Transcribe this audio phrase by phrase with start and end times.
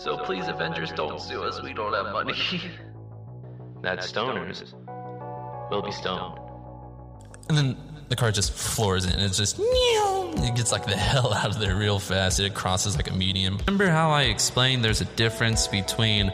[0.00, 1.60] So please, Avengers, don't sue us.
[1.62, 2.32] We don't have money.
[3.82, 4.72] That's stoners.
[5.70, 6.38] We'll be stoned.
[7.50, 7.76] And then
[8.08, 11.60] the car just floors it and it's just it gets like the hell out of
[11.60, 12.40] there real fast.
[12.40, 13.58] It crosses like a medium.
[13.66, 16.32] Remember how I explained there's a difference between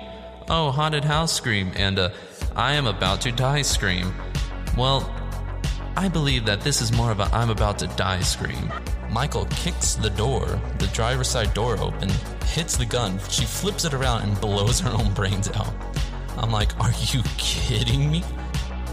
[0.49, 2.13] oh haunted house scream and a
[2.55, 4.15] I am about to die scream?
[4.79, 5.13] Well,
[5.97, 8.73] I believe that this is more of a I'm about to die scream.
[9.17, 12.11] Michael kicks the door, the driver's side door open,
[12.45, 13.19] hits the gun.
[13.31, 15.73] She flips it around and blows her own brains out.
[16.37, 18.23] I'm like, are you kidding me?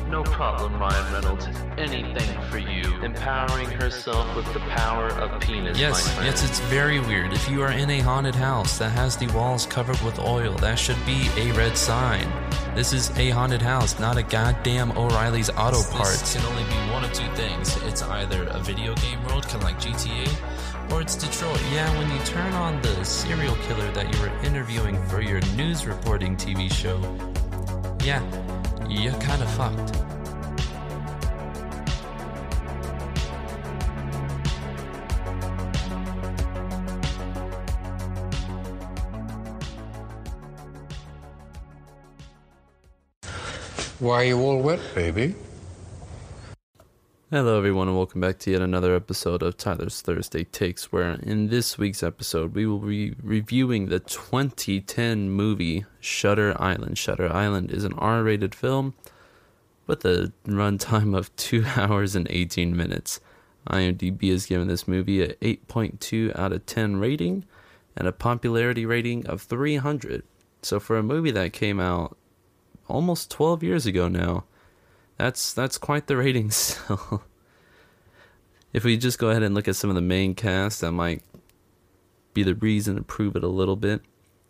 [0.09, 1.48] No problem, Ryan Reynolds.
[1.77, 2.84] Anything for you.
[3.03, 5.79] Empowering herself with the power of penis.
[5.79, 7.34] Yes, my yes, it's very weird.
[7.34, 10.77] If you are in a haunted house that has the walls covered with oil, that
[10.77, 12.27] should be a red sign.
[12.76, 16.21] This is a haunted house, not a goddamn O'Reilly's Auto Parts.
[16.21, 17.76] This can only be one of two things.
[17.84, 21.62] It's either a video game world, kind of like GTA, or it's Detroit.
[21.71, 25.85] Yeah, when you turn on the serial killer that you were interviewing for your news
[25.85, 26.99] reporting TV show,
[28.04, 28.21] yeah,
[28.89, 29.95] you're kind of fucked.
[43.99, 45.34] Why are you all wet, baby?
[47.34, 50.91] Hello, everyone, and welcome back to yet another episode of Tyler's Thursday Takes.
[50.91, 56.99] Where in this week's episode, we will be reviewing the 2010 movie Shutter Island.
[56.99, 58.93] Shutter Island is an R rated film
[59.87, 63.20] with a runtime of 2 hours and 18 minutes.
[63.67, 67.45] IMDb has given this movie a 8.2 out of 10 rating
[67.97, 70.22] and a popularity rating of 300.
[70.61, 72.16] So, for a movie that came out
[72.88, 74.44] almost 12 years ago now,
[75.24, 77.24] that's that's quite the rating still.
[78.74, 81.24] if we just go ahead and look at some of the main cast, that might
[82.34, 84.01] be the reason to prove it a little bit.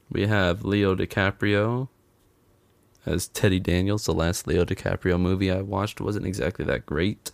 [0.09, 1.89] We have Leo DiCaprio
[3.05, 4.05] as Teddy Daniels.
[4.05, 7.31] The last Leo DiCaprio movie I watched wasn't exactly that great.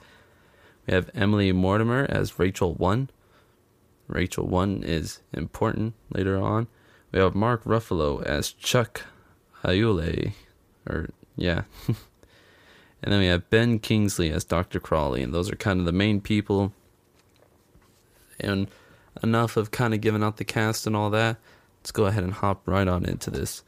[0.85, 3.09] We have Emily Mortimer as Rachel One.
[4.07, 6.67] Rachel One is important later on.
[7.13, 9.03] We have Mark Ruffalo as Chuck
[9.63, 10.33] Aule,
[10.85, 11.63] or yeah.
[13.01, 14.79] And then we have Ben Kingsley as Dr.
[14.79, 16.73] Crawley, and those are kind of the main people.
[18.39, 18.67] And
[19.23, 21.37] enough of kind of giving out the cast and all that.
[21.81, 23.63] Let's go ahead and hop right on into this.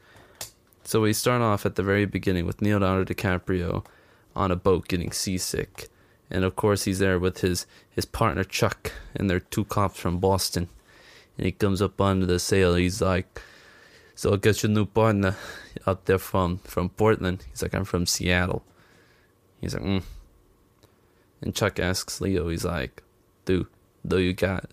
[0.84, 3.84] So we start off at the very beginning with Leonardo DiCaprio
[4.34, 5.88] on a boat getting seasick.
[6.30, 10.18] And of course he's there with his, his partner Chuck and they're two cops from
[10.18, 10.68] Boston.
[11.36, 13.40] And he comes up onto the sail, he's like
[14.14, 15.36] So I guess your new partner
[15.86, 17.44] out there from, from Portland.
[17.50, 18.64] He's like, I'm from Seattle.
[19.62, 20.02] He's like, mm.
[21.40, 23.02] And Chuck asks Leo, he's like,
[23.44, 23.68] dude,
[24.06, 24.68] do you got,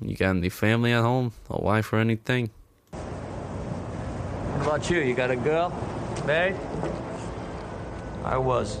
[0.00, 2.50] you got any family at home, a wife or anything?
[2.92, 5.00] What about you?
[5.00, 5.70] You got a girl?
[6.24, 6.56] Married?
[8.24, 8.76] I was.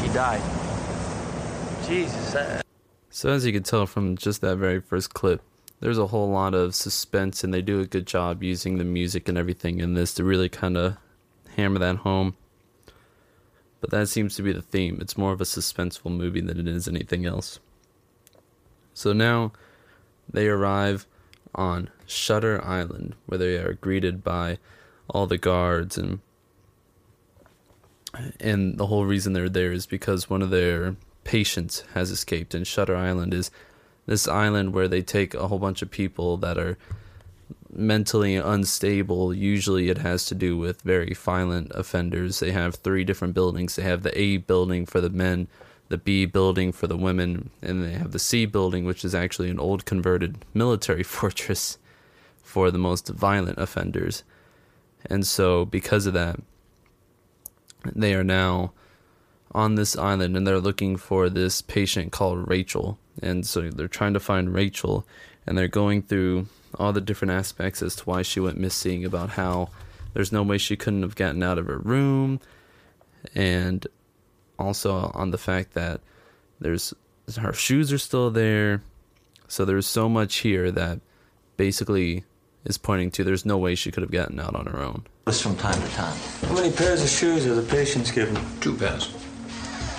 [0.00, 0.57] She died.
[1.88, 2.62] Jesus.
[3.08, 5.40] So as you can tell from just that very first clip,
[5.80, 9.28] there's a whole lot of suspense, and they do a good job using the music
[9.28, 10.98] and everything in this to really kind of
[11.56, 12.36] hammer that home.
[13.80, 14.98] But that seems to be the theme.
[15.00, 17.58] It's more of a suspenseful movie than it is anything else.
[18.92, 19.52] So now
[20.28, 21.06] they arrive
[21.54, 24.58] on Shutter Island, where they are greeted by
[25.08, 26.20] all the guards and
[28.40, 30.96] and the whole reason they're there is because one of their
[31.28, 33.50] patients has escaped and Shutter Island is
[34.06, 36.78] this island where they take a whole bunch of people that are
[37.70, 39.34] mentally unstable.
[39.34, 42.40] Usually it has to do with very violent offenders.
[42.40, 43.76] They have three different buildings.
[43.76, 45.48] They have the A building for the men,
[45.90, 49.50] the B building for the women, and they have the C building, which is actually
[49.50, 51.76] an old converted military fortress
[52.42, 54.24] for the most violent offenders.
[55.04, 56.40] And so, because of that,
[57.94, 58.72] they are now
[59.52, 62.98] on this island and they're looking for this patient called Rachel.
[63.22, 65.06] And so they're trying to find Rachel
[65.46, 66.46] and they're going through
[66.78, 69.70] all the different aspects as to why she went missing, about how
[70.12, 72.40] there's no way she couldn't have gotten out of her room,
[73.34, 73.86] and
[74.58, 76.00] also on the fact that
[76.60, 76.92] there's
[77.40, 78.82] her shoes are still there.
[79.48, 81.00] So there's so much here that
[81.56, 82.24] basically
[82.64, 85.06] is pointing to there's no way she could have gotten out on her own.
[85.26, 86.16] This from time to time.
[86.42, 88.38] How many pairs of shoes are the patients given?
[88.60, 89.14] Two pairs.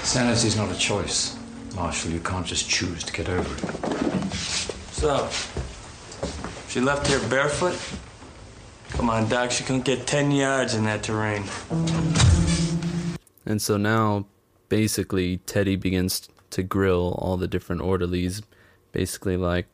[0.10, 1.38] Sanity's not a choice.
[1.76, 4.34] Marshal, you can't just choose to get over it.
[4.92, 5.30] So,
[6.68, 7.78] she left here barefoot?
[8.98, 9.52] Come on, Doc.
[9.52, 11.44] She couldn't get 10 yards in that terrain.
[13.46, 14.26] And so now,
[14.68, 18.42] basically, Teddy begins to grill all the different orderlies.
[18.92, 19.68] Basically, like,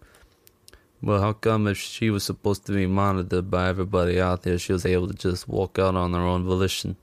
[1.01, 4.73] well, how come if she was supposed to be monitored by everybody out there, she
[4.73, 6.97] was able to just walk out on her own volition?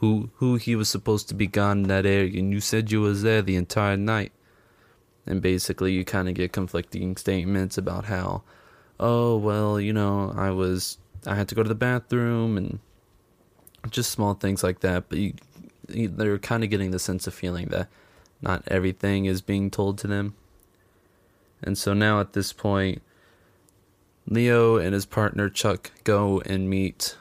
[0.00, 3.00] Who who he was supposed to be gone in that area, and you said you
[3.00, 4.32] was there the entire night.
[5.26, 8.42] And basically, you kind of get conflicting statements about how,
[8.98, 12.78] oh well, you know, I was I had to go to the bathroom and
[13.90, 15.08] just small things like that.
[15.08, 15.34] But you,
[15.88, 17.88] you they're kind of getting the sense of feeling that
[18.40, 20.34] not everything is being told to them.
[21.62, 23.02] And so now at this point,
[24.28, 27.16] Leo and his partner Chuck go and meet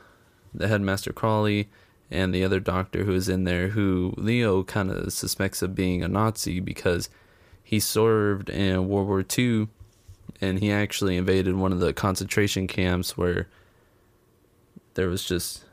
[0.53, 1.69] the headmaster Crawley
[2.09, 6.03] and the other doctor who is in there, who Leo kind of suspects of being
[6.03, 7.09] a Nazi because
[7.63, 9.67] he served in World War II
[10.39, 13.47] and he actually invaded one of the concentration camps where
[14.93, 15.63] there was just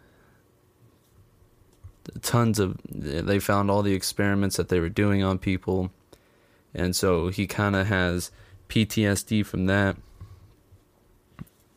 [2.21, 5.91] tons of they found all the experiments that they were doing on people.
[6.75, 8.31] And so he kind of has
[8.69, 9.97] PTSD from that.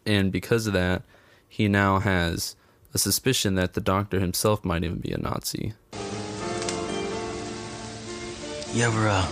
[0.05, 1.03] And because of that
[1.47, 2.56] he now has
[2.93, 5.73] a suspicion that the doctor himself might even be a Nazi.
[8.73, 9.25] You ever uh,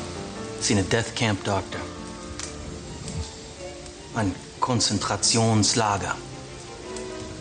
[0.60, 1.80] seen a death camp doctor?
[4.16, 6.16] Ein Konzentrationslager.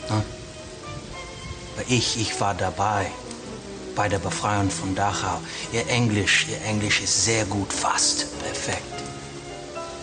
[0.08, 0.22] Huh?
[1.88, 3.10] Ich, ich war dabei
[3.94, 5.40] bei der Befreiung von Dachau.
[5.72, 8.82] Ihr Englisch, ihr Englisch ist sehr gut, fast perfekt.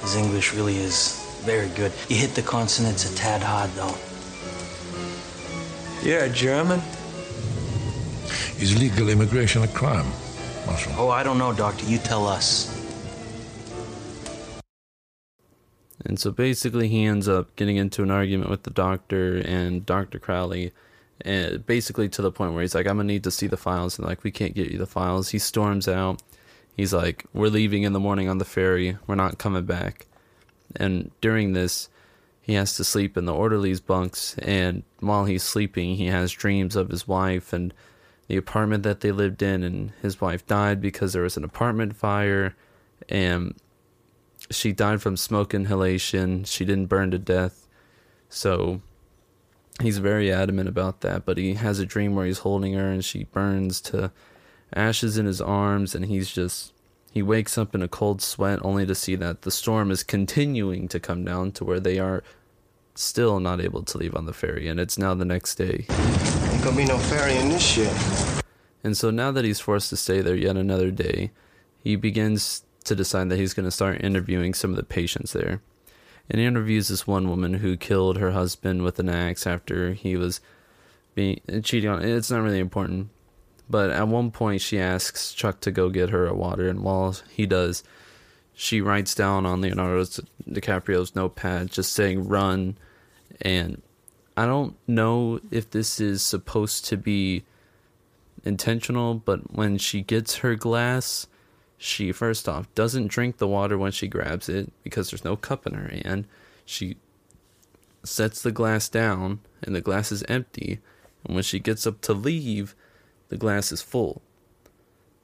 [0.02, 1.92] His English really is very good.
[2.10, 4.11] You hit the consonants a tad hard, though.
[6.04, 6.82] You're a German?
[8.60, 10.08] Is legal immigration a crime,
[10.66, 10.94] Marshal?
[10.98, 11.86] Oh, I don't know, Doctor.
[11.86, 12.76] You tell us.
[16.04, 20.18] And so basically, he ends up getting into an argument with the doctor and Dr.
[20.18, 20.72] Crowley,
[21.24, 24.00] and basically to the point where he's like, I'm gonna need to see the files.
[24.00, 25.30] And like, we can't get you the files.
[25.30, 26.24] He storms out.
[26.76, 28.98] He's like, We're leaving in the morning on the ferry.
[29.06, 30.08] We're not coming back.
[30.76, 31.90] And during this,
[32.52, 34.36] he has to sleep in the orderlies' bunks.
[34.40, 37.74] And while he's sleeping, he has dreams of his wife and
[38.28, 39.64] the apartment that they lived in.
[39.64, 42.54] And his wife died because there was an apartment fire.
[43.08, 43.56] And
[44.50, 46.44] she died from smoke inhalation.
[46.44, 47.70] She didn't burn to death.
[48.28, 48.82] So
[49.82, 51.24] he's very adamant about that.
[51.24, 54.12] But he has a dream where he's holding her and she burns to
[54.74, 55.96] ashes in his arms.
[55.96, 56.74] And he's just,
[57.14, 60.90] he wakes up in a cold sweat only to see that the storm is continuing
[60.90, 62.22] to come down to where they are
[63.02, 64.68] still not able to leave on the ferry.
[64.68, 65.86] And it's now the next day.
[65.90, 67.94] Ain't gonna be no ferry in this shit.
[68.84, 71.32] And so now that he's forced to stay there yet another day,
[71.84, 75.62] he begins to decide that he's going to start interviewing some of the patients there.
[76.30, 80.16] And he interviews this one woman who killed her husband with an axe after he
[80.16, 80.40] was
[81.14, 82.04] being uh, cheating on.
[82.04, 83.10] It's not really important,
[83.70, 87.16] but at one point she asks Chuck to go get her a water, and while
[87.30, 87.84] he does,
[88.54, 90.04] she writes down on Leonardo
[90.48, 92.78] DiCaprio's notepad just saying "run,"
[93.42, 93.82] and
[94.38, 97.44] I don't know if this is supposed to be
[98.44, 101.28] intentional, but when she gets her glass,
[101.78, 105.66] she first off doesn't drink the water when she grabs it because there's no cup
[105.66, 106.28] in her hand.
[106.66, 106.98] She
[108.04, 110.80] sets the glass down and the glass is empty,
[111.26, 112.76] and when she gets up to leave,
[113.30, 114.22] the glass is full.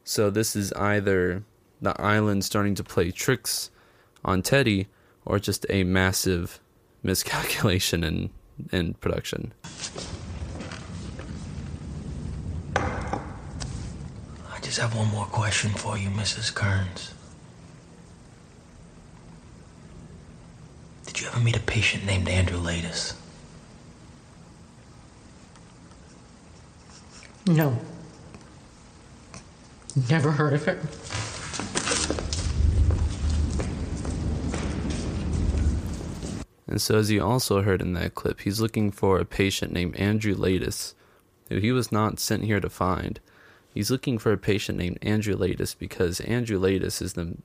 [0.03, 1.43] So this is either
[1.81, 3.69] the island starting to play tricks
[4.23, 4.87] on Teddy
[5.25, 6.59] or just a massive
[7.03, 8.29] miscalculation in
[8.71, 9.53] in production.
[12.75, 16.53] I just have one more question for you, Mrs.
[16.53, 17.13] Kearns.
[21.05, 23.13] Did you ever meet a patient named Andrew Laeddis?
[27.47, 27.77] No.
[30.09, 30.77] Never heard of it.
[36.67, 39.95] And so, as you also heard in that clip, he's looking for a patient named
[39.95, 40.93] Andrew Laeddis,
[41.49, 43.19] who he was not sent here to find.
[43.73, 47.37] He's looking for a patient named Andrew Laeddis because Andrew Laeddis is the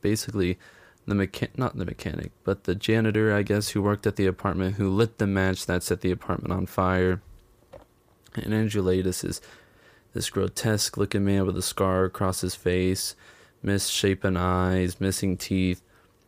[0.00, 0.58] basically
[1.06, 4.74] the mechan- not the mechanic, but the janitor, I guess, who worked at the apartment,
[4.74, 7.22] who lit the match that set the apartment on fire.
[8.34, 9.40] And Andrew Laeddis is
[10.12, 13.14] this grotesque looking man with a scar across his face,
[13.62, 15.82] misshapen eyes, missing teeth,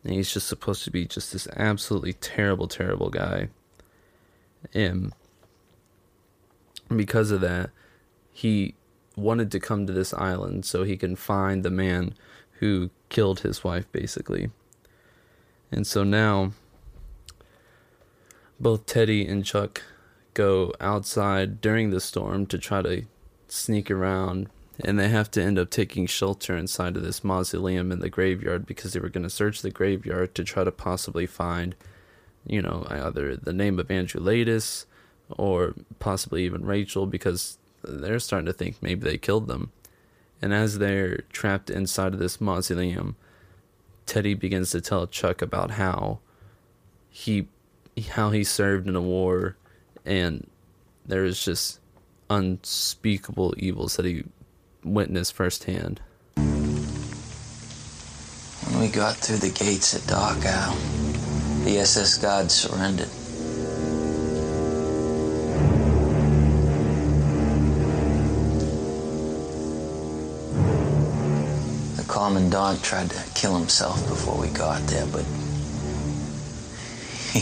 [0.09, 3.49] and he's just supposed to be just this absolutely terrible, terrible guy.
[4.73, 5.13] And
[6.95, 7.69] because of that,
[8.33, 8.73] he
[9.15, 12.15] wanted to come to this island so he can find the man
[12.53, 14.49] who killed his wife, basically.
[15.71, 16.53] And so now,
[18.59, 19.83] both Teddy and Chuck
[20.33, 23.03] go outside during the storm to try to
[23.47, 24.49] sneak around
[24.79, 28.65] and they have to end up taking shelter inside of this mausoleum in the graveyard
[28.65, 31.75] because they were going to search the graveyard to try to possibly find
[32.45, 34.85] you know either the name of Andrew Laeddis
[35.37, 39.71] or possibly even Rachel because they're starting to think maybe they killed them.
[40.41, 43.15] And as they're trapped inside of this mausoleum
[44.09, 46.17] Teddy begins to tell Chuck about how
[47.11, 47.47] he
[48.11, 49.55] how he served in a war
[50.03, 50.47] and
[51.05, 51.79] there is just
[52.29, 54.23] unspeakable evils that he
[54.83, 56.01] witnessed firsthand.
[58.69, 60.75] When we got through the gates at Dachau,
[61.65, 63.09] the SS God surrendered.
[71.97, 75.25] The commandant tried to kill himself before we got there, but
[77.33, 77.41] he,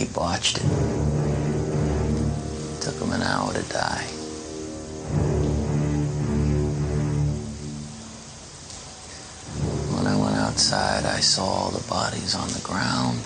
[0.00, 0.64] he botched it.
[2.82, 4.13] Took him an hour to die.
[10.54, 13.24] Outside, I saw all the bodies on the ground.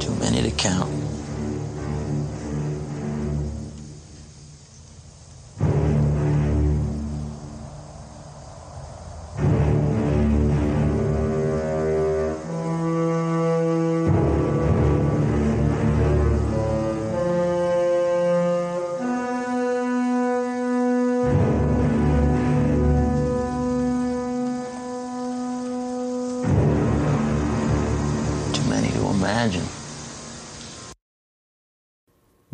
[0.00, 1.15] Too many to count.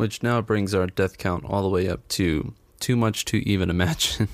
[0.03, 3.69] Which now brings our death count all the way up to too much to even
[3.69, 4.27] imagine.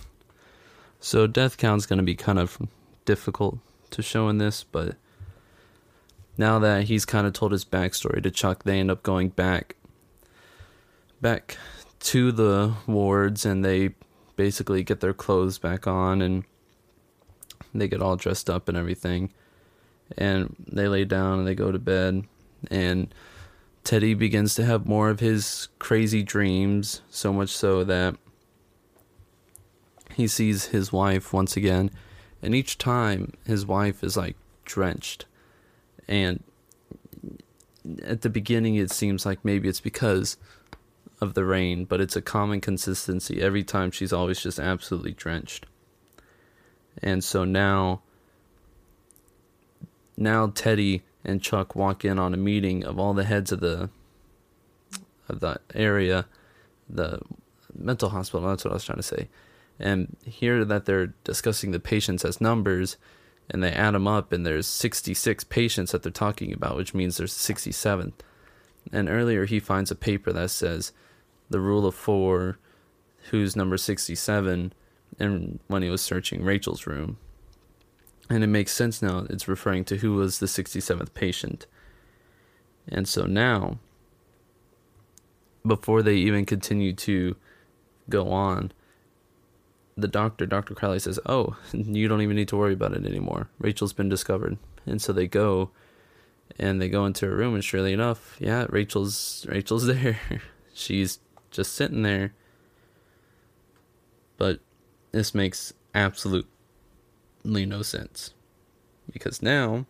[1.00, 2.58] so death count's going to be kind of
[3.06, 3.60] difficult
[3.92, 4.96] to show in this, but
[6.40, 9.76] now that he's kind of told his backstory to Chuck, they end up going back
[11.22, 11.60] back
[12.00, 13.94] to the wards and they
[14.38, 16.46] basically get their clothes back on and
[17.76, 19.32] they get all dressed up and everything
[20.18, 22.24] and they lay down and they go to bed
[22.72, 23.14] and
[23.90, 28.16] Teddy begins to have more of his crazy dreams so much so that
[30.14, 31.90] he sees his wife once again
[32.44, 35.26] and each time his wife is like drenched.
[36.08, 36.44] And
[38.04, 40.38] at the beginning it seems like maybe it's because
[41.20, 43.42] of the rain but it's a common consistency.
[43.42, 45.66] Every time she's always just absolutely drenched.
[47.02, 48.04] And so now
[50.16, 53.90] now Teddy and Chuck walk in on a meeting of all the heads of the
[55.28, 56.26] of the area,
[56.90, 57.20] the
[57.74, 58.48] mental hospital.
[58.48, 59.30] That's what I was trying to say.
[59.80, 62.98] And hear that they're discussing the patients as numbers,
[63.50, 67.18] and they add them up, and there's 66 patients that they're talking about, which means
[67.18, 68.14] there's 67.
[68.92, 70.92] And earlier he finds a paper that says
[71.50, 72.58] the rule of four,
[73.30, 74.74] who's number 67,
[75.20, 77.18] and when he was searching Rachel's room.
[78.30, 79.26] And it makes sense now.
[79.30, 81.66] It's referring to who was the 67th patient.
[82.88, 83.80] And so now,
[85.66, 87.36] before they even continue to
[88.08, 88.72] go on,
[89.98, 90.74] the doctor, Dr.
[90.76, 93.50] Crowley, says, Oh, you don't even need to worry about it anymore.
[93.60, 94.58] Rachel's been discovered.
[94.86, 95.72] And so they go
[96.58, 100.20] and they go into her room and surely enough, yeah, Rachel's Rachel's there.
[100.74, 101.20] She's
[101.52, 102.34] just sitting there.
[104.38, 104.60] But
[105.12, 106.48] this makes absolute
[107.44, 108.34] no sense.
[109.12, 109.86] Because now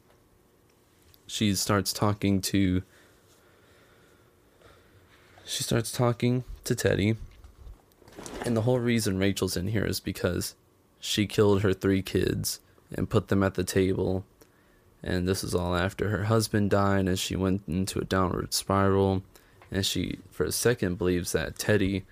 [1.27, 2.83] she starts talking to
[5.45, 7.17] she starts talking to Teddy.
[8.45, 10.55] And the whole reason Rachel's in here is because
[10.99, 12.59] she killed her three kids
[12.93, 14.25] and put them at the table.
[15.01, 19.23] And this is all after her husband died and she went into a downward spiral.
[19.71, 22.05] And she for a second believes that Teddy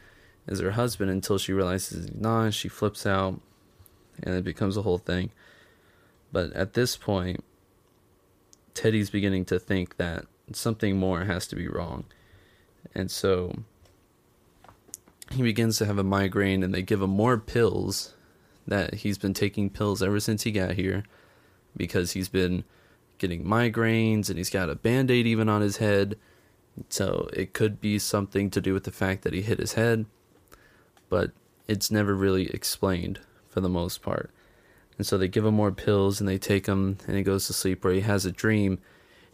[0.48, 2.54] is her husband until she realizes he's not.
[2.54, 3.40] She flips out
[4.24, 5.32] and it becomes a whole thing.
[6.32, 7.44] But at this point,
[8.74, 12.06] Teddy's beginning to think that something more has to be wrong.
[12.94, 13.56] And so
[15.32, 18.14] he begins to have a migraine, and they give him more pills
[18.68, 21.04] that he's been taking pills ever since he got here
[21.76, 22.64] because he's been
[23.18, 26.18] getting migraines and he's got a band aid even on his head.
[26.90, 30.06] So it could be something to do with the fact that he hit his head,
[31.10, 31.32] but
[31.68, 33.20] it's never really explained
[33.58, 34.30] for the most part.
[35.00, 37.54] And so they give him more pills and they take him and he goes to
[37.54, 38.78] sleep where he has a dream.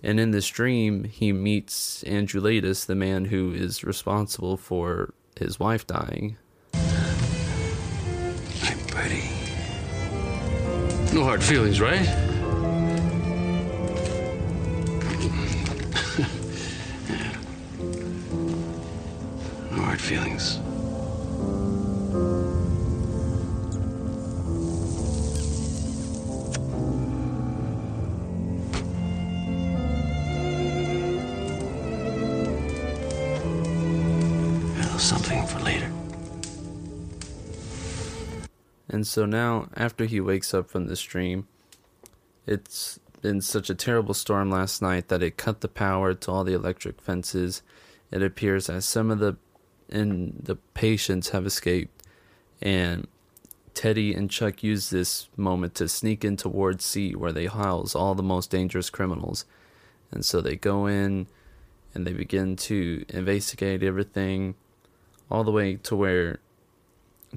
[0.02, 5.60] And in this dream, he meets Andrew Laeddis, the man who is responsible for his
[5.60, 6.38] wife dying.
[6.74, 6.80] I'm
[8.88, 9.30] pretty.
[11.14, 12.06] No hard feelings, right?
[19.70, 20.62] no hard feelings.
[39.14, 41.48] So now, after he wakes up from this dream,
[42.48, 46.44] it's been such a terrible storm last night that it cut the power to all
[46.44, 47.62] the electric fences.
[48.10, 49.38] It appears that some of the
[49.88, 52.02] and the patients have escaped,
[52.60, 53.08] and
[53.76, 58.16] Teddy and Chuck use this moment to sneak into Ward C, where they house all
[58.16, 59.46] the most dangerous criminals.
[60.10, 61.28] And so they go in
[61.94, 64.56] and they begin to investigate everything,
[65.30, 66.40] all the way to where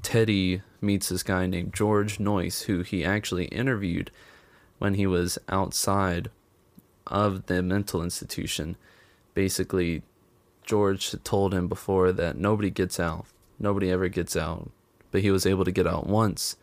[0.01, 4.11] Teddy meets this guy named George Noyce, who he actually interviewed
[4.79, 6.29] when he was outside
[7.07, 8.75] of the mental institution.
[9.33, 10.03] Basically,
[10.63, 13.25] George told him before that nobody gets out.
[13.59, 14.69] Nobody ever gets out.
[15.11, 16.57] But he was able to get out once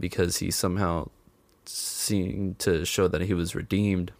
[0.00, 1.08] because he somehow
[1.64, 4.12] seemed to show that he was redeemed.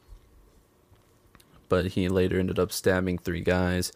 [1.68, 3.92] But he later ended up stabbing three guys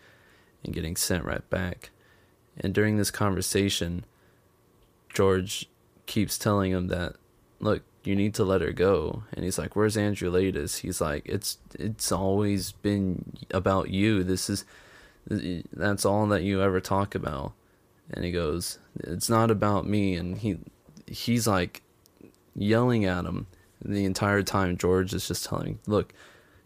[0.65, 1.91] and getting sent right back.
[2.57, 4.05] And during this conversation,
[5.13, 5.69] George
[6.07, 7.17] keeps telling him that,
[7.61, 9.23] look, you need to let her go.
[9.33, 10.79] And he's like, where's Andrew Laeddis?
[10.79, 14.25] He's like, it's it's always been about you.
[14.25, 14.65] This is
[15.27, 17.53] that's all that you ever talk about.
[18.11, 20.15] And he goes, it's not about me.
[20.15, 20.59] And he
[21.07, 21.83] he's like
[22.55, 23.47] yelling at him
[23.85, 24.77] the entire time.
[24.77, 26.13] George is just telling, look,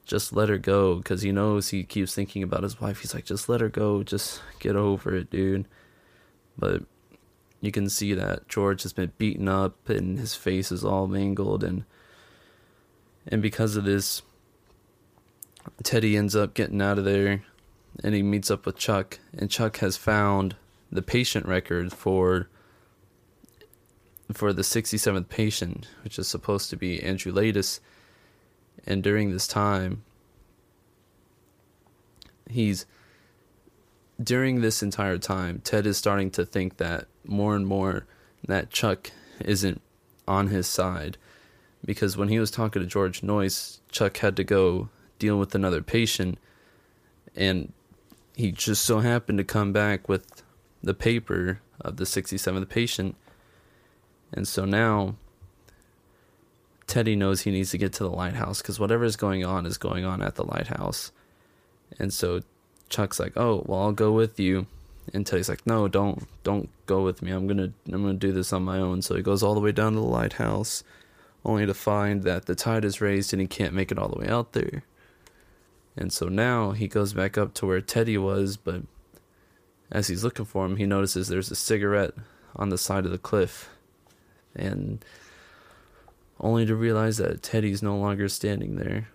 [0.06, 3.00] just let her go because he knows he keeps thinking about his wife.
[3.00, 4.02] He's like, just let her go.
[4.02, 5.66] Just get over it, dude.
[6.56, 6.84] But
[7.60, 11.64] you can see that George has been beaten up and his face is all mangled
[11.64, 11.84] and
[13.26, 14.22] and because of this
[15.82, 17.42] Teddy ends up getting out of there
[18.04, 20.56] and he meets up with Chuck and Chuck has found
[20.92, 22.48] the patient record for
[24.32, 27.80] for the 67th patient which is supposed to be Andrew Laeddis
[28.86, 30.04] and during this time
[32.48, 32.86] he's
[34.22, 38.06] during this entire time, Ted is starting to think that more and more
[38.46, 39.10] that Chuck
[39.44, 39.80] isn't
[40.26, 41.18] on his side.
[41.84, 45.82] Because when he was talking to George Noyce, Chuck had to go deal with another
[45.82, 46.38] patient,
[47.34, 47.72] and
[48.34, 50.42] he just so happened to come back with
[50.82, 53.16] the paper of the 67th patient.
[54.32, 55.14] And so now
[56.86, 59.78] Teddy knows he needs to get to the lighthouse because whatever is going on is
[59.78, 61.12] going on at the lighthouse.
[61.98, 62.40] And so
[62.88, 64.66] Chuck's like, "Oh, well, I'll go with you,"
[65.12, 67.30] and Teddy's like, "No, don't, don't go with me.
[67.30, 69.72] I'm gonna, I'm gonna do this on my own." So he goes all the way
[69.72, 70.84] down to the lighthouse,
[71.44, 74.18] only to find that the tide is raised and he can't make it all the
[74.18, 74.82] way out there.
[75.96, 78.82] And so now he goes back up to where Teddy was, but
[79.90, 82.12] as he's looking for him, he notices there's a cigarette
[82.54, 83.70] on the side of the cliff,
[84.54, 85.04] and
[86.40, 89.08] only to realize that Teddy's no longer standing there.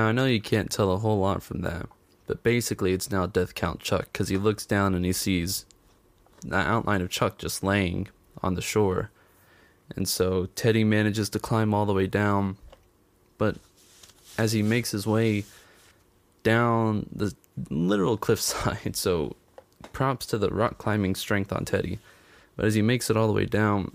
[0.00, 1.86] Now, I know you can't tell a whole lot from that,
[2.26, 5.66] but basically it's now Death Count Chuck because he looks down and he sees
[6.40, 8.08] the outline of Chuck just laying
[8.42, 9.10] on the shore.
[9.94, 12.56] And so Teddy manages to climb all the way down,
[13.36, 13.58] but
[14.38, 15.44] as he makes his way
[16.44, 17.34] down the
[17.68, 19.36] literal cliffside, so
[19.92, 21.98] props to the rock climbing strength on Teddy.
[22.56, 23.94] But as he makes it all the way down,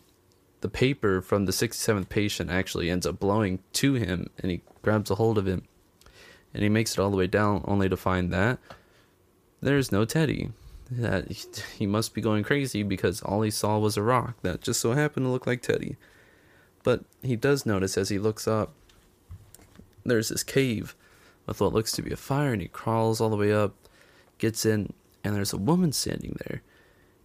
[0.62, 5.10] the paper from the 67th patient actually ends up blowing to him and he grabs
[5.10, 5.64] a hold of him
[6.56, 8.58] and he makes it all the way down only to find that
[9.62, 10.52] there's no Teddy.
[10.90, 11.30] That
[11.78, 14.94] he must be going crazy because all he saw was a rock that just so
[14.94, 15.98] happened to look like Teddy.
[16.82, 18.74] But he does notice as he looks up,
[20.06, 20.96] there's this cave
[21.46, 23.76] with what looks to be a fire, and he crawls all the way up,
[24.38, 24.94] gets in,
[25.26, 26.62] and there's a woman standing there.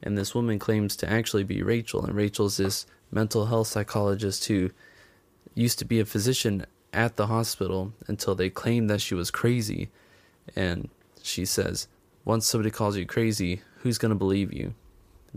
[0.03, 4.71] And this woman claims to actually be Rachel, and Rachel's this mental health psychologist who
[5.55, 9.91] used to be a physician at the hospital until they claimed that she was crazy.
[10.57, 10.89] And
[11.23, 11.89] she says,
[12.25, 14.75] once somebody calls you crazy, who's going to believe you?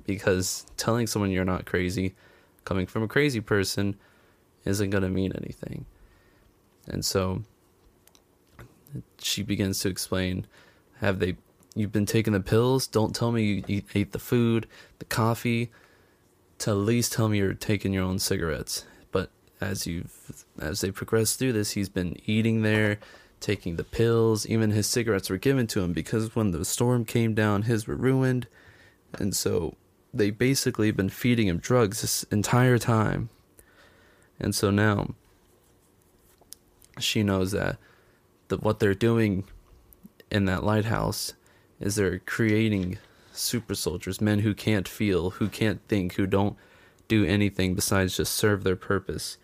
[0.06, 2.16] Because telling someone you're not crazy,
[2.66, 3.96] coming from a crazy person,
[4.66, 5.86] isn't going to mean anything.
[6.88, 7.44] And so
[9.20, 10.46] she begins to explain
[11.00, 11.36] have they
[11.76, 14.68] you've been taking the pills don't tell me you, you ate the food
[15.00, 15.72] the coffee
[16.60, 18.86] to at least tell me you're taking your own cigarettes
[19.64, 23.00] as you've as they progress through this he's been eating there
[23.44, 24.48] taking the pills.
[24.48, 27.96] Even his cigarettes were given to him because when the storm came down, his were
[27.96, 28.48] ruined.
[29.20, 29.76] And so
[30.14, 33.30] they basically been feeding him drugs this entire time.
[34.40, 35.14] And so now
[37.00, 37.78] she knows that
[38.48, 39.44] the, what they're doing
[40.32, 41.34] in that lighthouse
[41.80, 42.98] is they're creating
[43.34, 46.56] super soldiers, men who can't feel, who can't think, who don't
[47.08, 49.38] do anything besides just serve their purpose.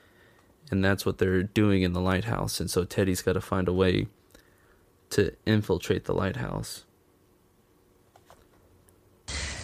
[0.71, 2.59] And that's what they're doing in the lighthouse.
[2.59, 4.07] And so Teddy's got to find a way
[5.11, 6.85] to infiltrate the lighthouse.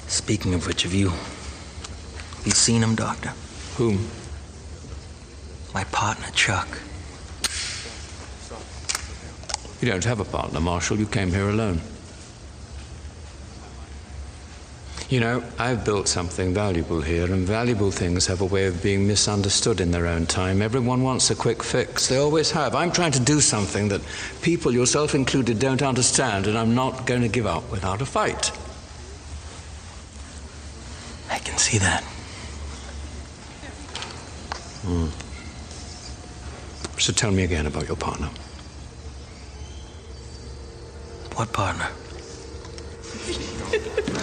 [0.08, 1.12] Speaking of which, have you.
[2.46, 3.34] You seen him, Doctor?
[3.78, 4.08] Whom?
[5.74, 6.68] My partner, Chuck.
[9.82, 10.98] You don't have a partner, Marshal.
[10.98, 11.82] You came here alone.
[15.08, 19.06] You know, I've built something valuable here, and valuable things have a way of being
[19.06, 20.64] misunderstood in their own time.
[20.64, 22.08] Everyone wants a quick fix.
[22.08, 22.74] They always have.
[22.74, 24.02] I'm trying to do something that
[24.42, 28.52] people, yourself included, don't understand, and I'm not going to give up without a fight.
[31.30, 32.04] I can see that.
[34.82, 35.10] Hmm.
[37.00, 38.30] So tell me again about your partner.
[41.36, 41.90] What partner?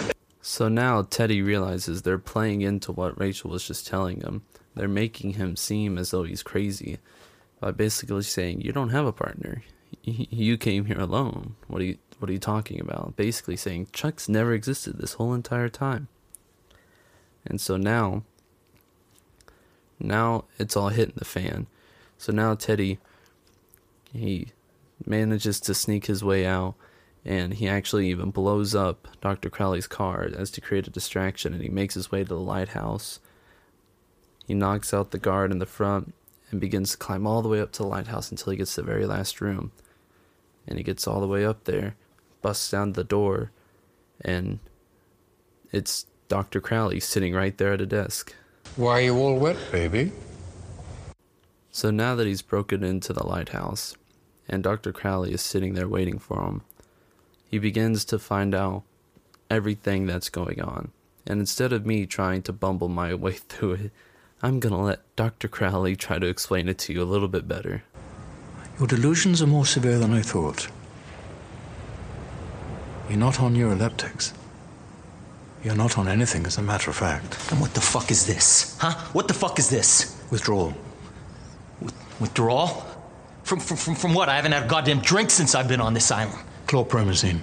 [0.53, 4.43] So now Teddy realizes they're playing into what Rachel was just telling him.
[4.75, 6.99] They're making him seem as though he's crazy
[7.59, 9.63] by basically saying, "You don't have a partner.
[10.03, 11.55] You came here alone.
[11.65, 15.33] What are you What are you talking about?" Basically saying Chuck's never existed this whole
[15.33, 16.07] entire time.
[17.43, 18.23] And so now,
[19.99, 21.65] now it's all hitting the fan.
[22.19, 22.99] So now Teddy,
[24.11, 24.49] he
[25.03, 26.75] manages to sneak his way out
[27.25, 29.49] and he actually even blows up Dr.
[29.49, 33.19] Crowley's car as to create a distraction and he makes his way to the lighthouse.
[34.45, 36.13] He knocks out the guard in the front
[36.51, 38.81] and begins to climb all the way up to the lighthouse until he gets to
[38.81, 39.71] the very last room.
[40.67, 41.95] And he gets all the way up there,
[42.41, 43.51] busts down the door,
[44.21, 44.59] and
[45.71, 46.61] it's Dr.
[46.61, 48.35] Crowley sitting right there at a desk.
[48.75, 50.11] Why are you all wet, baby?
[51.71, 53.95] So now that he's broken into the lighthouse
[54.47, 54.91] and Dr.
[54.91, 56.61] Crowley is sitting there waiting for him,
[57.53, 58.81] he begins to find out
[59.47, 60.89] everything that's going on.
[61.27, 63.91] And instead of me trying to bumble my way through it,
[64.41, 65.47] I'm gonna let Dr.
[65.47, 67.83] Crowley try to explain it to you a little bit better.
[68.79, 70.67] Your delusions are more severe than I thought.
[73.07, 74.33] You're not on neuroleptics.
[75.63, 77.37] You're not on anything, as a matter of fact.
[77.51, 78.75] And what the fuck is this?
[78.81, 78.95] Huh?
[79.13, 80.19] What the fuck is this?
[80.31, 80.73] Withdrawal.
[82.19, 82.83] Withdrawal?
[83.43, 84.27] From, from, from, from what?
[84.27, 86.43] I haven't had a goddamn drink since I've been on this island.
[86.73, 87.39] Chlorpromazine.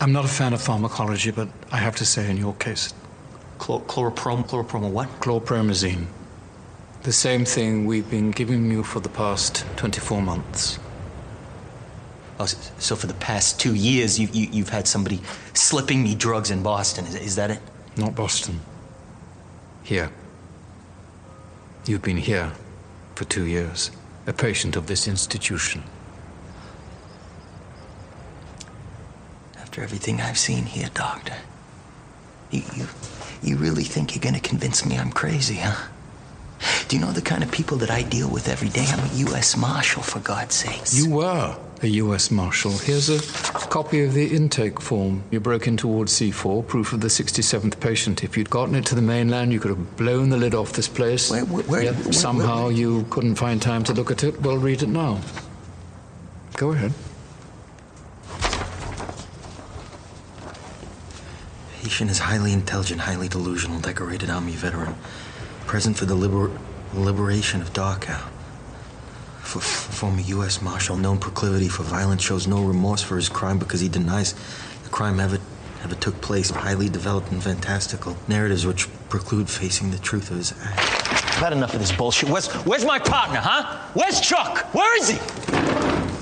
[0.00, 2.94] I'm not a fan of pharmacology, but I have to say, in your case,
[3.58, 5.08] Chlor, chloroprom, chloroprom, what?
[5.18, 6.06] chlorpromazine.
[7.02, 10.78] The same thing we've been giving you for the past 24 months.
[12.38, 15.20] Oh, so for the past two years, you, you, you've had somebody
[15.52, 17.04] slipping me drugs in Boston.
[17.04, 17.60] Is, is that it?
[17.96, 18.60] Not Boston.
[19.82, 20.12] Here.
[21.84, 22.52] You've been here
[23.16, 23.90] for two years,
[24.28, 25.82] a patient of this institution.
[29.70, 31.32] After everything I've seen here, Doctor,
[32.50, 32.86] you, you,
[33.40, 35.86] you really think you're gonna convince me I'm crazy, huh?
[36.88, 38.84] Do you know the kind of people that I deal with every day?
[38.88, 39.56] I'm a U.S.
[39.56, 40.92] Marshal, for God's sakes.
[40.98, 42.32] You were a U.S.
[42.32, 42.72] Marshal.
[42.78, 43.20] Here's a
[43.70, 45.22] copy of the intake form.
[45.30, 48.24] You broke in towards C4, proof of the 67th patient.
[48.24, 50.88] If you'd gotten it to the mainland, you could have blown the lid off this
[50.88, 51.30] place.
[51.30, 54.42] Where- where- where- Yet where- somehow you couldn't find time to look at it.
[54.42, 55.20] Well, read it now.
[56.56, 56.92] Go ahead.
[61.82, 64.94] Patient is highly intelligent, highly delusional, decorated Army veteran.
[65.66, 66.50] Present for the liber-
[66.92, 68.20] liberation of Dachau.
[69.40, 70.60] F- f- former U.S.
[70.60, 74.34] Marshal, known proclivity for violence, shows no remorse for his crime because he denies
[74.82, 75.38] the crime ever
[75.82, 76.50] ever took place.
[76.50, 80.78] Highly developed and fantastical narratives which preclude facing the truth of his act.
[80.78, 82.28] I've had enough of this bullshit.
[82.28, 83.88] Where's, where's my partner, huh?
[83.94, 84.66] Where's Chuck?
[84.74, 85.18] Where is he?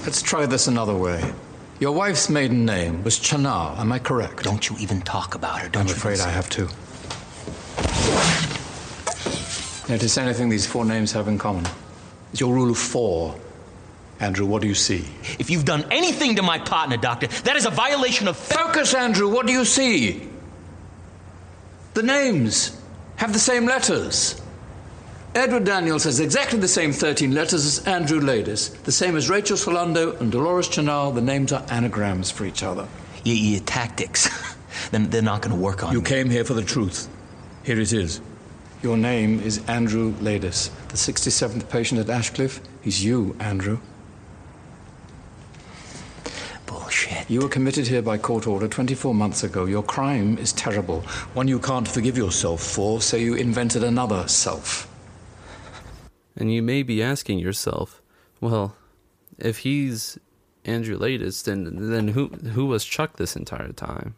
[0.04, 1.32] Let's try this another way.
[1.80, 4.42] Your wife's maiden name was Chanal, am I correct?
[4.42, 5.94] Don't you even talk about her, don't I'm you?
[5.94, 6.62] afraid I have to.
[9.88, 11.64] Notice anything these four names have in common?
[12.32, 13.38] It's your rule of four.
[14.18, 15.04] Andrew, what do you see?
[15.38, 18.36] If you've done anything to my partner, Doctor, that is a violation of.
[18.36, 19.32] Focus, Andrew.
[19.32, 20.28] What do you see?
[21.94, 22.82] The names
[23.16, 24.42] have the same letters.
[25.38, 29.56] Edward Daniels has exactly the same 13 letters as Andrew Laeddis, the same as Rachel
[29.56, 31.14] Solando and Dolores Chanal.
[31.14, 32.88] The names are anagrams for each other.
[33.22, 34.28] Your, your tactics,
[34.90, 37.08] then they're not going to work on You You came here for the truth.
[37.62, 38.20] Here it is.
[38.82, 42.60] Your name is Andrew Laeddis, the 67th patient at Ashecliffe.
[42.82, 43.78] He's you, Andrew.
[46.66, 47.30] Bullshit.
[47.30, 49.66] You were committed here by court order 24 months ago.
[49.66, 51.02] Your crime is terrible,
[51.34, 54.87] one you can't forgive yourself for, so you invented another self.
[56.38, 58.00] And you may be asking yourself,
[58.40, 58.76] well,
[59.38, 60.18] if he's
[60.64, 64.14] Andrew Laeddis, then then who who was Chuck this entire time?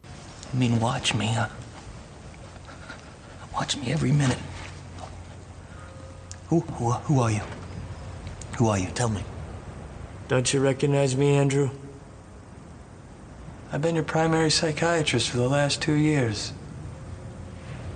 [0.53, 1.49] I mean, watch me, huh?
[3.55, 4.39] Watch me every minute.
[6.49, 7.43] Who, who, who are you?
[8.59, 8.89] Who are you?
[8.89, 9.25] Tell me.
[10.29, 11.71] Don't you recognize me, Andrew?
[13.73, 16.53] I've been your primary psychiatrist for the last two years.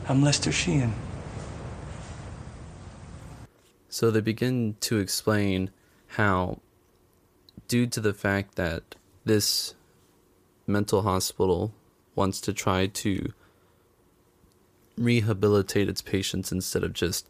[0.08, 0.94] I'm Lester Sheehan.
[3.94, 5.70] So they begin to explain
[6.18, 6.58] how,
[7.68, 9.76] due to the fact that this
[10.66, 11.72] mental hospital
[12.16, 13.32] wants to try to
[14.98, 17.28] rehabilitate its patients instead of just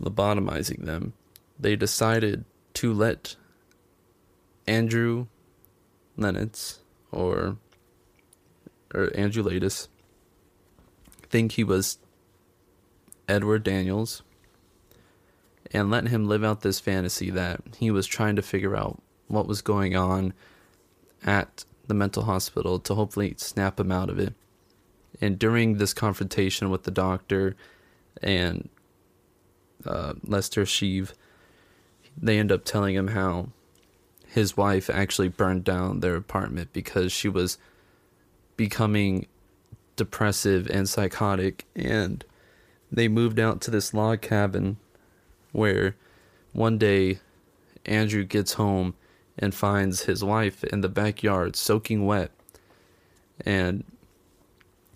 [0.00, 1.12] lobotomizing them,
[1.60, 3.36] they decided to let
[4.66, 5.26] Andrew
[6.16, 6.78] Lenitz
[7.12, 7.58] or
[8.94, 9.88] or Andrew Laeddis
[11.28, 11.98] think he was
[13.28, 14.22] Edward Daniels
[15.72, 19.46] and let him live out this fantasy that he was trying to figure out what
[19.46, 20.32] was going on
[21.24, 24.34] at the mental hospital to hopefully snap him out of it.
[25.20, 27.56] And during this confrontation with the doctor
[28.22, 28.68] and
[29.84, 31.12] uh, Lester Sheev,
[32.16, 33.48] they end up telling him how
[34.26, 37.58] his wife actually burned down their apartment because she was
[38.56, 39.26] becoming
[39.96, 42.24] depressive and psychotic and
[42.90, 44.76] they moved out to this log cabin
[45.52, 45.96] where
[46.52, 47.20] one day
[47.86, 48.94] Andrew gets home
[49.38, 52.30] and finds his wife in the backyard soaking wet.
[53.44, 53.84] And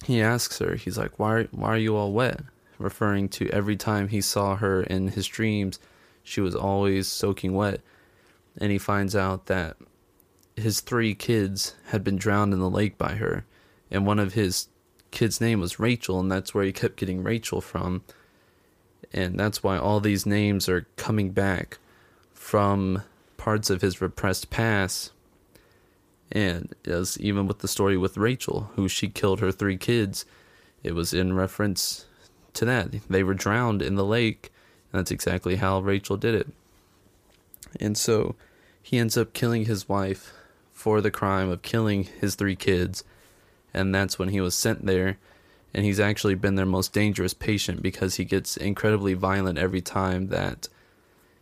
[0.04, 2.40] he asks her he's like why why are you all wet?
[2.78, 5.78] referring to every time he saw her in his dreams
[6.24, 7.80] she was always soaking wet.
[8.58, 9.76] And he finds out that
[10.56, 13.44] his three kids had been drowned in the lake by her.
[13.90, 14.68] And one of his
[15.10, 18.02] kids name was Rachel and that's where he kept getting Rachel from
[19.12, 21.79] and that's why all these names are coming back
[22.33, 23.03] from
[23.37, 25.12] parts of his repressed past.
[26.31, 30.25] And as even with the story with Rachel who she killed her three kids
[30.83, 32.07] it was in reference
[32.55, 32.90] to that.
[33.09, 34.51] They were drowned in the lake
[34.92, 36.48] and that's exactly how Rachel did it.
[37.79, 38.35] And so
[38.83, 40.33] he ends up killing his wife
[40.72, 43.05] for the crime of killing his three kids
[43.75, 45.18] and that's when he was sent there
[45.74, 50.28] and he's actually been their most dangerous patient because he gets incredibly violent every time
[50.28, 50.68] that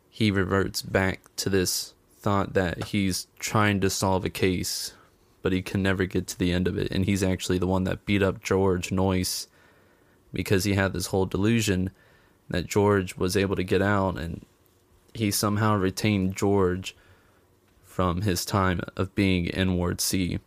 [0.09, 4.93] he reverts back to this thought that he's trying to solve a case
[5.43, 7.85] but he can never get to the end of it and he's actually the one
[7.85, 9.47] that beat up George Noyce
[10.33, 11.91] because he had this whole delusion
[12.49, 14.45] that George was able to get out and
[15.15, 16.95] he somehow retained George
[17.85, 20.39] from his time of being in Ward C.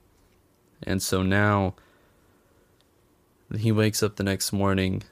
[0.82, 1.76] And so now
[3.58, 5.04] he wakes up the next morning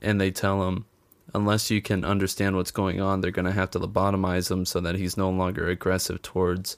[0.00, 0.86] and they tell him,
[1.32, 4.80] unless you can understand what's going on, they're going to have to lobotomize him so
[4.80, 6.76] that he's no longer aggressive towards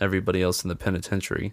[0.00, 1.52] everybody else in the penitentiary.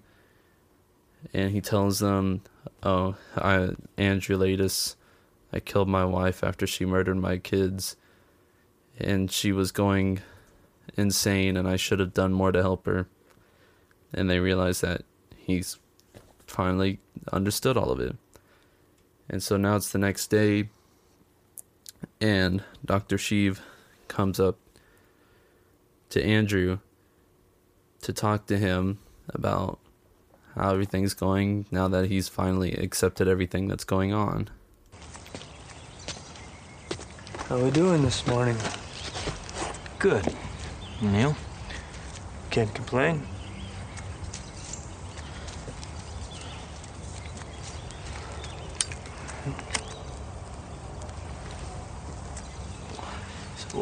[1.33, 2.41] And he tells them,
[2.81, 4.95] Oh, I, Andrew Laeddis,
[5.53, 7.95] I killed my wife after she murdered my kids.
[8.99, 10.21] And she was going
[10.97, 13.07] insane, and I should have done more to help her.
[14.13, 15.03] And they realize that
[15.36, 15.79] he's
[16.45, 16.99] finally
[17.31, 18.15] understood all of it.
[19.29, 20.69] And so now it's the next day,
[22.19, 23.17] and Dr.
[23.17, 23.59] Sheev
[24.07, 24.57] comes up
[26.09, 26.79] to Andrew
[28.01, 29.79] to talk to him about
[30.55, 34.49] how everything's going now that he's finally accepted everything that's going on.
[37.47, 38.57] How we doing this morning?
[39.99, 40.33] Good.
[41.01, 41.36] Neil?
[42.51, 43.25] Can't complain.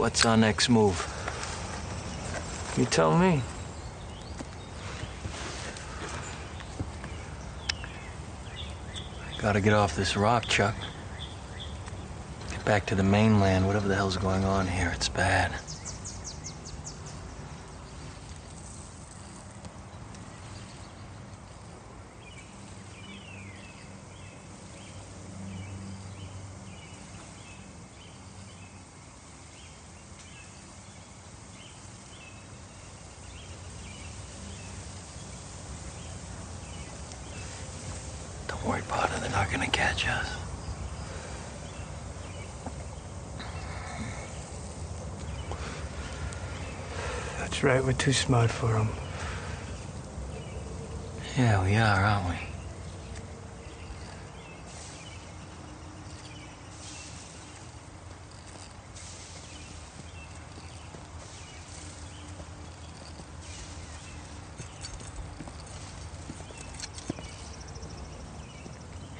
[0.02, 0.98] What's our next move?
[2.76, 3.44] You tell me.
[9.38, 10.74] Gotta get off this rock, Chuck.
[12.50, 14.92] Get back to the mainland, whatever the hell's going on here.
[14.96, 15.52] It's bad.
[38.48, 39.22] Don't worry about it.
[39.22, 40.28] They're not gonna catch us.
[47.42, 48.88] That's right, we're too smart for them.
[51.36, 52.36] Yeah, we are, aren't we?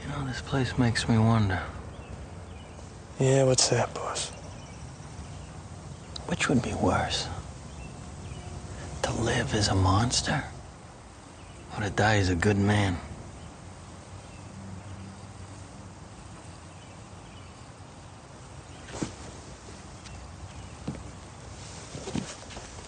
[0.04, 1.60] You know, this place makes me wonder.
[3.20, 4.30] Yeah, what's that, boss?
[6.28, 7.28] Which would be worse?
[9.22, 10.44] Live as a monster?
[11.78, 12.98] Or to die as a good man?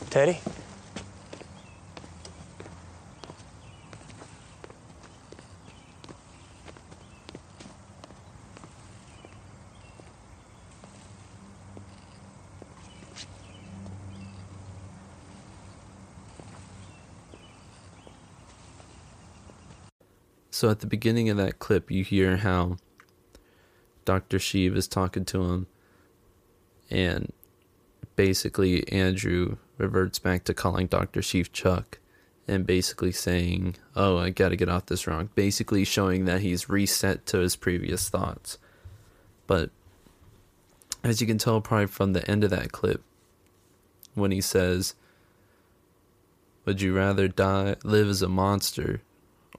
[0.09, 0.39] Teddy?
[20.63, 22.77] So at the beginning of that clip, you hear how
[24.05, 24.37] Dr.
[24.37, 25.67] Sheev is talking to him,
[26.89, 27.33] and
[28.15, 31.19] basically Andrew reverts back to calling Dr.
[31.19, 31.99] Sheev Chuck
[32.47, 35.29] and basically saying, Oh, I gotta get off this wrong.
[35.35, 38.57] Basically showing that he's reset to his previous thoughts.
[39.47, 39.69] But
[41.03, 43.03] as you can tell probably from the end of that clip,
[44.13, 44.95] when he says,
[46.63, 49.01] Would you rather die live as a monster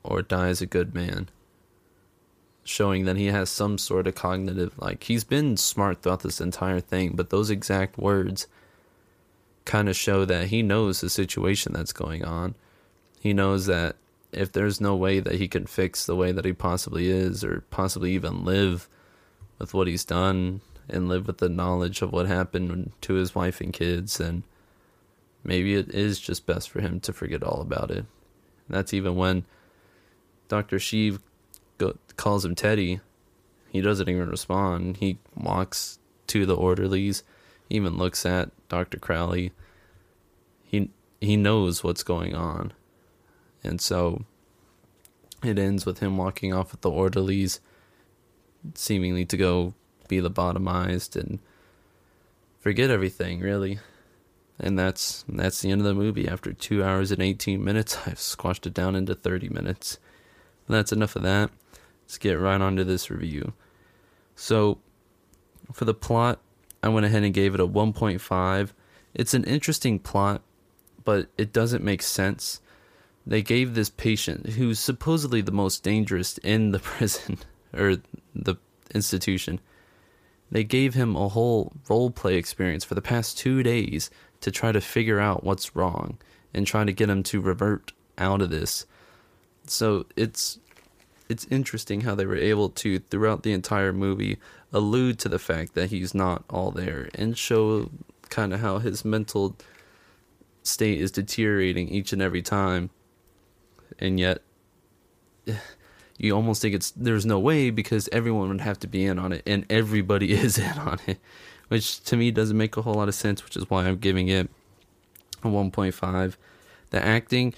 [0.05, 1.29] or die as a good man?
[2.63, 6.81] Showing that he has some sort of cognitive like he's been smart throughout this entire
[6.81, 8.47] thing, but those exact words
[9.65, 12.55] kind of show that he knows the situation that's going on.
[13.21, 13.97] He knows that
[14.33, 17.65] if there's no way that he can fix the way that he possibly is, or
[17.71, 18.89] possibly even live
[19.59, 23.61] with what he's done and live with the knowledge of what happened to his wife
[23.61, 24.43] and kids, then
[25.43, 28.05] maybe it is just best for him to forget all about it.
[28.67, 29.45] And that's even when
[30.49, 30.77] Dr.
[30.77, 31.21] Sheev
[31.79, 33.01] go, calls him Teddy.
[33.71, 34.99] He doesn't even respond.
[34.99, 37.23] He walks to the orderlies,
[37.69, 38.99] even looks at Dr.
[38.99, 39.53] Crowley.
[40.65, 42.73] He he knows what's going on.
[43.63, 44.25] And so
[45.43, 47.61] it ends with him walking off with the orderlies,
[48.75, 49.75] seemingly to go
[50.09, 51.39] be lobotomized and
[52.61, 53.79] forget everything, really.
[54.59, 56.29] And that's that's the end of the movie.
[56.29, 59.99] After two hours and eighteen minutes, I've squashed it down into thirty minutes.
[60.69, 61.51] That's enough of that.
[62.05, 63.53] Let's get right on to this review.
[64.37, 64.79] So,
[65.73, 66.41] for the plot,
[66.83, 68.71] I went ahead and gave it a 1.5.
[69.15, 70.43] It's an interesting plot,
[71.05, 72.61] but it doesn't make sense.
[73.27, 77.39] They gave this patient, who's supposedly the most dangerous in the prison
[77.73, 77.97] or
[78.35, 78.57] the
[78.95, 79.61] institution,
[80.51, 84.73] they gave him a whole role play experience for the past two days to try
[84.73, 86.19] to figure out what's wrong
[86.53, 88.87] and try to get him to revert out of this.
[89.67, 90.59] So it's
[91.29, 94.39] it's interesting how they were able to throughout the entire movie
[94.73, 97.91] allude to the fact that he's not all there and show
[98.29, 99.57] kind of how his mental
[100.63, 102.91] state is deteriorating each and every time.
[103.99, 104.43] And yet
[106.19, 109.33] you almost think it's there's no way because everyone would have to be in on
[109.33, 111.19] it and everybody is in on it
[111.69, 114.29] which to me doesn't make a whole lot of sense which is why i'm giving
[114.29, 114.49] it
[115.43, 116.37] a 1.5
[116.91, 117.53] the acting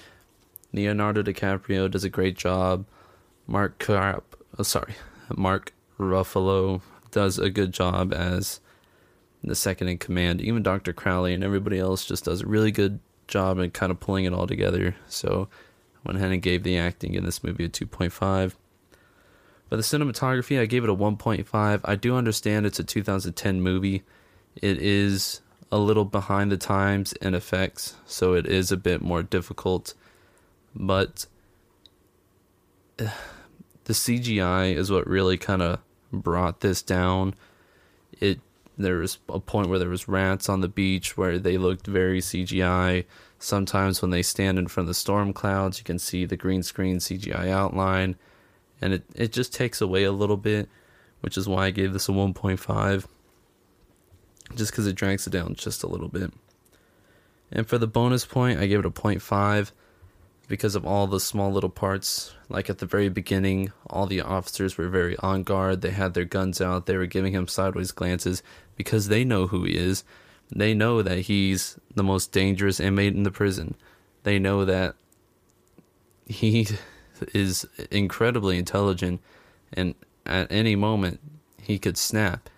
[0.77, 2.87] leonardo dicaprio does a great job
[3.47, 4.95] mark Carp, oh, sorry
[5.37, 8.61] mark ruffalo does a good job as
[9.43, 13.01] the second in command even dr crowley and everybody else just does a really good
[13.27, 15.49] job in kind of pulling it all together so
[16.07, 18.55] I went ahead and gave the acting in this movie a 2.5.
[19.69, 21.81] But the cinematography, I gave it a 1.5.
[21.85, 24.05] I do understand it's a 2010 movie.
[24.55, 25.41] It is
[25.73, 29.95] a little behind the times in effects, so it is a bit more difficult.
[30.77, 31.27] But
[32.97, 35.81] the CGI is what really kind of
[36.13, 37.35] brought this down.
[38.21, 38.41] It
[38.79, 42.21] there was a point where there was rats on the beach where they looked very
[42.21, 43.07] CGI.
[43.39, 46.63] Sometimes when they stand in front of the storm clouds, you can see the green
[46.63, 48.17] screen CGI outline,
[48.81, 50.69] and it it just takes away a little bit,
[51.21, 53.07] which is why I gave this a 1.5.
[54.55, 56.33] Just because it drags it down just a little bit.
[57.51, 59.73] And for the bonus point, I gave it a 0.5
[60.49, 62.35] because of all the small little parts.
[62.49, 65.81] Like at the very beginning, all the officers were very on guard.
[65.81, 66.87] They had their guns out.
[66.87, 68.43] They were giving him sideways glances
[68.77, 70.05] because they know who he is.
[70.55, 73.75] They know that he's the most dangerous inmate in the prison.
[74.23, 74.95] They know that
[76.27, 76.69] he
[77.35, 79.21] is incredibly intelligent
[79.73, 79.95] and
[80.25, 81.21] at any moment
[81.61, 82.49] he could snap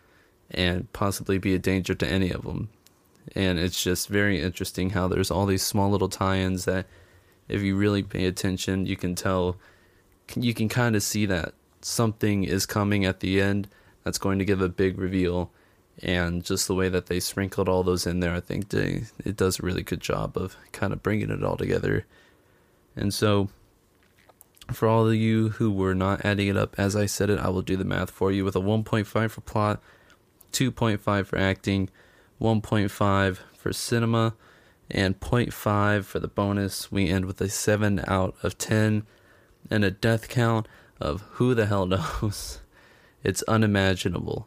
[0.50, 2.68] and possibly be a danger to any of them.
[3.34, 6.86] And it's just very interesting how there's all these small little tie ins that
[7.48, 9.56] if you really pay attention, you can tell,
[10.36, 13.68] you can kind of see that something is coming at the end
[14.04, 15.50] that's going to give a big reveal.
[16.02, 19.36] And just the way that they sprinkled all those in there, I think they, it
[19.36, 22.06] does a really good job of kind of bringing it all together.
[22.94, 23.48] And so,
[24.72, 27.48] for all of you who were not adding it up as I said it, I
[27.48, 29.82] will do the math for you with a 1.5 for plot,
[30.52, 31.90] 2.5 for acting,
[32.40, 34.34] 1.5 for cinema,
[34.90, 36.90] and 0.5 for the bonus.
[36.90, 39.06] We end with a 7 out of 10
[39.70, 40.66] and a death count
[41.00, 41.86] of who the hell
[42.22, 42.60] knows.
[43.22, 44.46] It's unimaginable.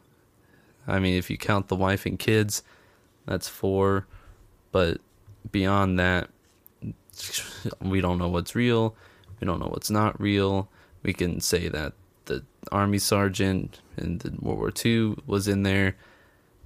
[0.88, 2.64] I mean, if you count the wife and kids,
[3.26, 4.08] that's four.
[4.72, 5.00] But
[5.52, 6.30] beyond that,
[7.82, 8.96] we don't know what's real.
[9.40, 10.70] We don't know what's not real.
[11.04, 11.94] We can say that
[12.26, 15.96] the army sergeant in the World War II was in there,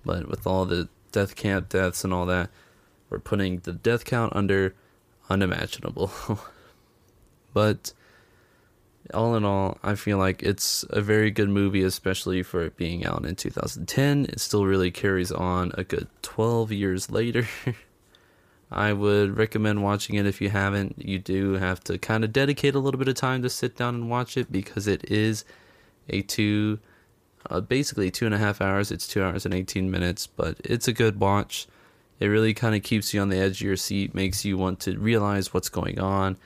[0.05, 2.49] but with all the death camp deaths and all that,
[3.09, 4.75] we're putting the death count under
[5.29, 6.11] unimaginable.
[7.53, 7.93] but
[9.13, 13.05] all in all, I feel like it's a very good movie, especially for it being
[13.05, 14.25] out in 2010.
[14.25, 17.47] It still really carries on a good 12 years later.
[18.71, 20.95] I would recommend watching it if you haven't.
[20.97, 23.95] You do have to kind of dedicate a little bit of time to sit down
[23.95, 25.45] and watch it because it is
[26.09, 26.79] a two,
[27.49, 28.91] uh, basically two and a half hours.
[28.91, 31.67] It's two hours and 18 minutes, but it's a good watch.
[32.19, 34.79] It really kind of keeps you on the edge of your seat, makes you want
[34.81, 36.37] to realize what's going on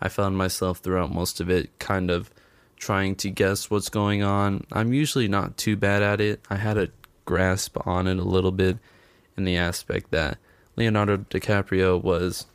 [0.00, 2.30] I found myself throughout most of it kind of
[2.76, 4.64] trying to guess what's going on.
[4.72, 6.40] I'm usually not too bad at it.
[6.48, 6.90] I had a
[7.24, 8.78] grasp on it a little bit
[9.36, 10.38] in the aspect that
[10.76, 12.46] Leonardo DiCaprio was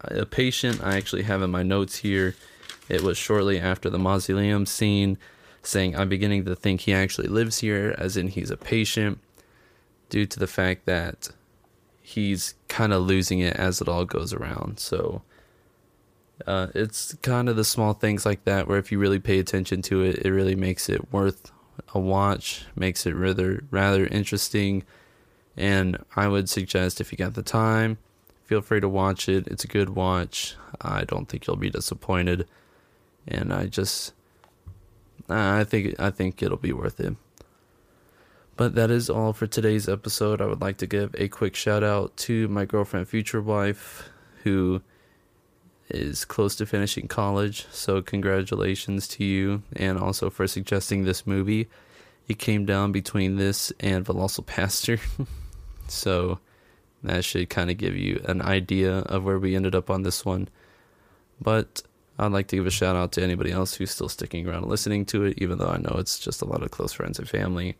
[0.00, 0.82] a patient.
[0.82, 2.34] I actually have in my notes here.
[2.88, 5.18] It was shortly after the mausoleum scene
[5.62, 9.18] saying, I'm beginning to think he actually lives here, as in he's a patient,
[10.08, 11.30] due to the fact that
[12.00, 14.78] he's kind of losing it as it all goes around.
[14.78, 15.22] So
[16.46, 19.82] uh, it's kind of the small things like that where if you really pay attention
[19.82, 21.50] to it, it really makes it worth
[21.94, 24.84] a watch, makes it rather rather interesting.
[25.56, 27.98] And I would suggest if you got the time,
[28.44, 29.46] feel free to watch it.
[29.46, 30.56] It's a good watch.
[30.80, 32.46] I don't think you'll be disappointed,
[33.26, 34.12] and I just
[35.28, 37.16] I think I think it'll be worth it.
[38.56, 40.40] But that is all for today's episode.
[40.40, 44.08] I would like to give a quick shout out to my girlfriend, future wife,
[44.44, 44.80] who
[45.88, 51.68] is close to finishing college, so congratulations to you, and also for suggesting this movie.
[52.28, 55.00] It came down between this and VelociPastor,
[55.88, 56.38] so
[57.02, 60.24] that should kind of give you an idea of where we ended up on this
[60.24, 60.48] one.
[61.40, 61.82] But
[62.18, 65.04] I'd like to give a shout out to anybody else who's still sticking around listening
[65.06, 67.76] to it, even though I know it's just a lot of close friends and family.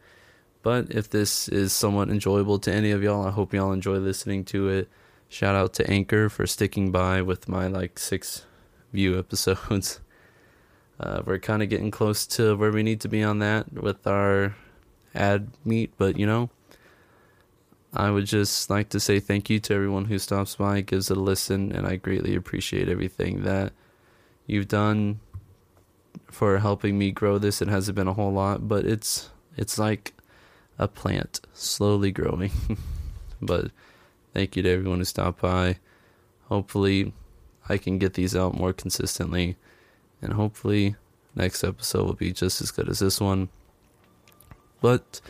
[0.65, 4.47] But if this is somewhat enjoyable to any of y'all, I hope y'all enjoy listening
[4.47, 4.89] to it.
[5.29, 8.47] Shout out to Anchor for sticking by with my like six
[8.93, 10.01] view episodes.
[11.01, 14.07] Uh, we're kind of getting close to where we need to be on that with
[14.07, 14.55] our
[15.13, 16.49] ad meet, but you know,
[17.93, 21.17] I would just like to say thank you to everyone who stops by, gives it
[21.17, 23.73] a listen, and I greatly appreciate everything that
[24.47, 25.19] you've done
[26.31, 27.61] for helping me grow this.
[27.61, 30.14] It hasn't been a whole lot, but it's it's like
[30.79, 32.51] a plant slowly growing.
[33.43, 33.71] but
[34.35, 35.77] Thank you to everyone who stopped by.
[36.49, 37.13] Hopefully,
[37.69, 39.57] I can get these out more consistently,
[40.21, 40.97] and hopefully,
[41.37, 43.49] next episode will be just as good as this one.
[44.81, 45.21] But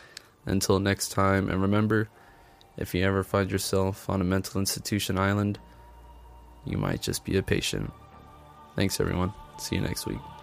[0.46, 2.08] until next time, and remember,
[2.78, 5.58] if you ever find yourself on a mental institution island,
[6.64, 7.92] you might just be a patient.
[8.74, 9.34] Thanks, everyone.
[9.58, 10.33] See you next week.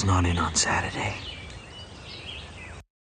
[0.00, 1.29] School's not in on Saturday.